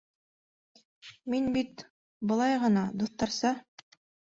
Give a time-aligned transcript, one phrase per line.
[1.33, 1.85] Мин бит...
[2.33, 3.55] былай ғына, дуҫтарса.